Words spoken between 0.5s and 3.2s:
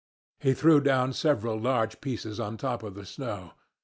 threw down several large pieces on top of the